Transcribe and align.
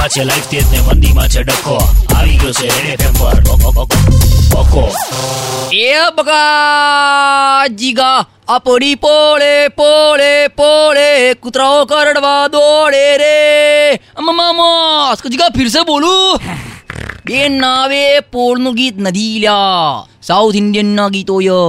તેજીમાં 0.00 0.08
છે 0.08 0.22
લાઈફ 0.24 0.46
તેજ 0.48 0.64
ને 0.70 0.78
મંદીમાં 0.82 1.28
છે 1.28 1.42
ડખો 1.42 1.76
આવી 2.10 2.36
ગયો 2.36 2.52
છે 2.52 2.68
રેડ 2.76 2.92
એફએમ 2.96 3.14
પર 3.14 3.40
બકો 4.50 4.84
એ 5.70 5.90
બગા 6.16 7.68
જીગા 7.74 8.20
આ 8.48 8.58
પડી 8.58 8.96
પોળે 8.96 9.52
પોળે 9.76 10.30
પોળે 10.56 11.08
કૂતરાઓ 11.36 11.82
કરડવા 11.84 12.48
દોડે 12.48 13.04
રે 13.16 13.36
મમ્મા 14.18 15.12
જીગા 15.26 15.52
ફિર 15.52 15.68
સે 15.68 15.84
બોલું 15.84 16.48
બેન 17.26 17.60
નાવે 17.60 18.02
પોળનું 18.32 18.74
ગીત 18.74 18.96
નથી 18.98 19.36
લ્યા 19.38 20.04
સાઉથ 20.22 20.56
ઇન્ડિયન 20.56 20.96
ના 20.96 21.10
ગીતો 21.10 21.36
ય 21.40 21.60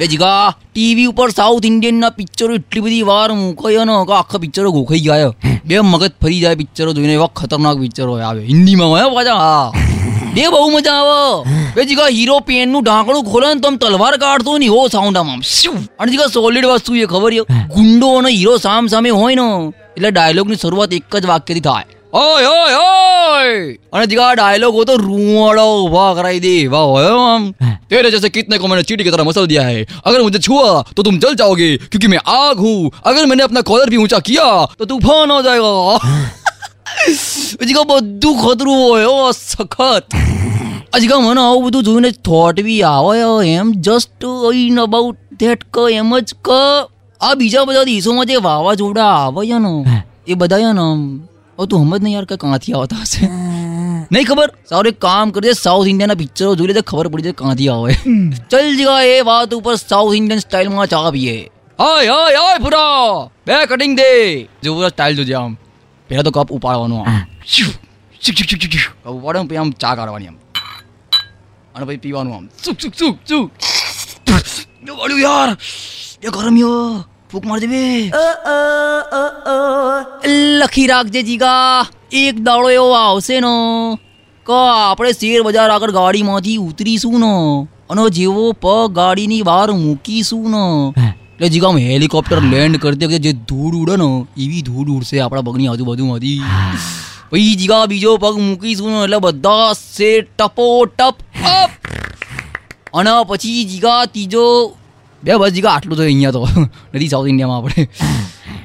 બે 0.00 0.06
જીગા 0.10 0.50
ટીવી 0.50 1.06
ઉપર 1.10 1.28
સાઉથ 1.36 1.64
ઇન્ડિયન 1.68 1.96
ના 2.02 2.10
પિક્ચરો 2.18 2.52
એટલી 2.58 2.82
બધી 2.84 3.06
વાર 3.08 3.28
મૂકાય 3.38 3.86
ને 3.88 3.94
કે 4.10 4.14
આખા 4.18 4.40
પિક્ચરો 4.44 4.70
ગોખાઈ 4.76 5.02
ગયા 5.06 5.56
બે 5.68 5.80
મગજ 5.82 6.12
ફરી 6.22 6.38
જાય 6.42 6.58
પિક્ચરો 6.60 6.92
જોઈને 6.98 7.14
એવા 7.16 7.30
ખતરનાક 7.40 7.80
પિક્ચરો 7.84 8.14
આવે. 8.18 8.42
હિન્દીમાં 8.50 8.92
હોય 8.92 9.08
પાછા. 9.16 9.38
હા 9.44 9.68
બે 10.36 10.46
બહુ 10.54 10.68
મજા 10.76 10.94
આવે. 11.00 11.58
બે 11.74 11.88
જીગા 11.90 12.08
હીરો 12.18 12.38
પેનનું 12.48 12.86
ઢાંકણું 12.86 13.26
ખોલે 13.32 13.48
ને 13.50 13.60
તો 13.66 13.74
તલવાર 13.82 14.14
કાઢતો 14.24 14.56
ને 14.62 14.70
એવો 14.70 14.86
સાઉન્ડ 14.94 15.20
આમ 15.24 15.34
શું 15.56 15.78
અને 16.00 16.14
જીગા 16.14 16.32
સોલિડ 16.38 16.70
વસ્તુ 16.72 16.98
એ 17.02 17.12
ખબર 17.12 17.32
ગુંડો 17.76 18.14
અને 18.22 18.30
હીરો 18.38 18.56
સામ 18.66 18.94
સામે 18.96 19.12
હોય 19.20 19.38
ને 19.42 19.48
એટલે 19.96 20.10
ડાયલોગની 20.16 20.64
શરૂઆત 20.64 20.98
એક 21.00 21.22
જ 21.22 21.24
વાક્યથી 21.34 21.68
થાય. 21.70 21.97
ઓય 22.13 22.49
ઓય 22.53 22.79
ઓય 22.81 23.53
અને 23.91 24.05
જીગા 24.07 24.31
ડાયલોગ 24.33 24.73
હો 24.73 24.85
તો 24.85 24.97
રૂવાડો 24.99 25.65
ઉભા 25.79 26.09
કરાઈ 26.15 26.39
દે 26.39 26.55
વાહ 26.67 26.85
હોય 26.87 27.11
હો 27.11 27.23
આમ 27.27 27.47
तेरे 27.89 28.09
जैसे 28.09 28.29
कितने 28.29 28.57
को 28.57 28.67
मैंने 28.67 28.83
चीटी 28.83 29.03
की 29.03 29.11
तरह 29.11 29.23
मसल 29.23 29.47
दिया 29.47 29.63
है 29.63 29.81
अगर 30.03 30.21
मुझे 30.21 30.39
छुआ 30.41 30.69
तो 30.91 31.03
तुम 31.03 31.19
जल 31.19 31.35
जाओगे 31.35 31.69
क्योंकि 31.85 32.07
मैं 32.07 32.21
आग 32.35 32.59
हूँ 32.59 32.79
अगर 33.05 33.25
मैंने 33.25 33.43
अपना 33.43 33.61
कॉलर 33.63 33.89
भी 33.89 33.97
ऊंचा 33.99 34.19
किया 34.23 34.47
तो 34.75 34.85
तूफान 34.87 35.31
हो 35.31 35.41
जाएगा 35.43 35.73
હજી 37.61 37.75
બધું 37.83 38.35
ખતરું 38.37 38.79
હોય 38.79 39.09
ઓ 39.09 39.33
સખત 39.33 40.15
હજી 40.95 41.19
મને 41.19 41.41
આવું 41.41 41.65
બધું 41.65 41.83
જોઈને 41.83 42.11
થોટ 42.21 42.61
બી 42.61 42.79
આવે 42.85 43.51
એમ 43.51 43.73
જસ્ટ 43.81 44.27
ઇન 44.55 44.79
અબાઉટ 44.79 45.19
ધેટ 45.39 45.67
ક 45.71 45.85
એમ 45.93 46.15
જ 46.21 46.39
ક 46.41 46.59
આ 47.21 47.35
બીજા 47.35 47.65
બધા 47.65 47.85
દેશોમાં 47.85 48.27
જે 48.27 48.41
વાવાઝોડા 48.41 49.11
આવે 49.15 49.45
છે 49.45 49.59
ને 49.59 49.73
એ 50.27 50.33
બધા 50.35 50.59
છે 50.59 50.73
ને 50.73 50.87
આમ, 51.57 51.57
હવે 51.57 51.67
તું 51.67 51.81
સમજ 51.83 52.01
નહીં 52.01 52.15
યાર 52.15 52.27
કે 52.27 52.37
ક્યાંથી 52.37 52.75
આવતા 52.75 53.01
હશે 53.03 53.21
નહીં 54.11 54.25
ખબર 54.27 54.49
સારું 54.69 54.91
એક 54.91 54.99
કામ 54.99 55.31
કરજે 55.31 55.53
સાઉથ 55.59 55.87
ઇન્ડિયનના 55.87 56.17
પિક્ચરો 56.17 56.51
જોઈ 56.55 56.69
લે 56.69 56.75
તો 56.75 56.83
ખબર 56.83 57.07
પડી 57.09 57.25
જાય 57.27 57.39
ક્યાંથી 57.39 57.69
આવે 57.69 57.91
ચલ 58.51 58.69
જીગા 58.77 59.01
એ 59.09 59.17
વાત 59.23 59.53
ઉપર 59.53 59.75
સાઉથ 59.81 60.15
ઇન્ડિયન 60.19 60.41
સ્ટાઇલમાં 60.41 60.89
ચા 60.89 61.11
પીએ 61.11 61.35
હાય 61.79 62.15
હાય 62.15 62.39
હાય 62.39 62.59
પૂરા 62.59 63.07
બે 63.47 63.59
કટિંગ 63.67 63.93
દે 63.95 64.09
જો 64.63 64.75
પૂરા 64.75 64.93
સ્ટાઇલ 64.95 65.19
જોજે 65.19 65.35
આમ 65.35 65.53
પહેલા 66.09 66.25
તો 66.27 66.33
કપ 66.33 66.49
ઉપાડવાનો 66.51 66.97
આમ 67.03 67.21
શ્યુ, 67.47 67.71
શ્યુ, 68.21 68.35
શ્યુ, 68.35 68.47
શ્યુ, 68.49 68.59
શ્યુ, 68.61 68.71
શ્યુ. 68.75 68.91
કપ 69.03 69.15
ઉપાડો 69.15 69.39
ને 69.39 69.47
પછી 69.47 69.61
આમ 69.61 69.71
ચા 69.77 69.93
કાઢવાની 69.95 70.29
આમ 70.29 70.37
અને 71.75 71.83
પછી 71.85 72.01
પીવાનું 72.03 72.33
આમ 72.35 72.45
સુક 72.59 72.77
સુક 72.81 72.93
સુક 72.95 73.15
સુક 73.25 73.47
જો 74.83 74.93
વાળ્યું 74.95 75.21
યાર 75.21 75.49
એ 76.23 76.35
ગરમ 76.35 76.57
યો 76.57 76.75
ફૂક 77.31 77.45
માર 77.45 77.59
દે 77.59 77.67
બે 77.67 77.81
લખી 80.60 80.86
રાખજે 80.86 81.22
જીગા. 81.22 81.86
એક 82.12 82.40
દાડો 82.40 82.70
એવો 82.70 82.90
આવશે 82.90 83.40
ને. 83.40 83.54
કે 84.46 84.52
આપણે 84.84 85.12
શેર 85.12 85.42
બજાર 85.42 85.70
આગળ 85.70 85.90
ગાડીમાંથી 85.90 86.56
ઉતરીશું 86.56 87.20
ને. 87.20 87.68
અને 87.90 88.10
જેવો 88.10 88.52
પગ 88.52 88.92
ગાડીની 88.92 89.42
બહાર 89.42 89.70
મૂકીશું 89.70 90.50
ને. 90.50 90.92
એટલે 91.06 91.48
જીગા 91.48 91.68
આમ 91.68 91.78
હેલિકોપ્ટર 91.78 92.40
લેન્ડ 92.40 92.76
કરતી 92.76 93.06
વખતે 93.06 93.18
જે 93.18 93.32
ધૂળ 93.32 93.74
ઉડે 93.74 93.96
ને 93.96 94.26
એવી 94.44 94.62
ધૂળ 94.62 94.88
ઉડશે 94.88 95.20
આપણા 95.20 95.40
પગની 95.40 95.68
આજુબાજુમાંથી. 95.68 96.40
પછી 97.30 97.54
જીગા 97.54 97.86
બીજો 97.86 98.16
પગ 98.16 98.38
મૂકીશું 98.38 98.90
ને 98.90 99.02
એટલે 99.04 99.18
બધા 99.18 99.72
સે 99.72 100.20
ટપો 100.20 100.86
ટપ 100.86 101.16
અપ. 101.44 101.70
અને 102.94 103.10
પછી 103.26 103.64
જીગા 103.64 104.04
ત્રીજો 104.04 104.74
બે 105.24 105.36
બસ 105.36 105.50
જીગા 105.50 105.70
આટલું 105.70 105.96
તો 105.96 106.02
અહીંયા 106.02 106.30
તો 106.30 106.48
નથી 106.94 107.08
સાઉથ 107.08 107.28
ઇન્ડિયામાં 107.28 107.56
આપણે. 107.56 107.88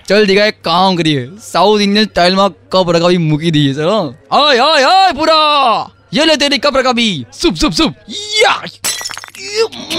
ચલ 0.09 0.25
જીગા 0.25 0.49
એક 0.53 0.59
કામ 0.63 0.99
કરીએ 0.99 1.23
સાઉથ 1.45 1.85
ઇન્ડિયન 1.87 2.09
સ્ટાઇલમાં 2.09 2.57
કપ 2.71 2.97
રકાવી 2.97 3.23
મૂકી 3.23 3.53
દઈએ 3.53 3.73
ચલો 3.75 3.99
હાય 4.31 4.65
હાય 4.65 4.89
હાય 4.89 5.15
પૂરા 5.15 5.91
યે 6.13 6.27
લે 6.27 6.37
તેરી 6.37 6.61
કપ 6.61 6.75
રકાવી 6.77 7.15
સુપ 7.33 7.55
સુપ 7.57 7.73
સુપ 7.73 7.93
યા 8.37 8.63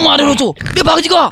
મારેલો 0.04 0.34
છો 0.36 0.50
બે 0.74 0.82
ભાગ 0.84 1.00
જીગા 1.02 1.28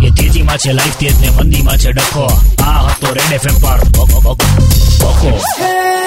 એ 0.00 0.08
તેજીમાં 0.12 0.58
છે 0.58 0.70
લાઈફ 0.72 0.98
તેજ 0.98 1.14
ને 1.20 1.28
મંદીમાં 1.32 1.78
છે 1.78 1.90
ડખો 1.92 2.26
આ 2.64 2.80
હતો 2.86 3.14
રેડ 3.18 3.36
એફએમ 3.38 3.56
પર 3.60 3.78
બકો 3.92 4.34
Hey, 5.16 5.30
bésate, 5.30 5.97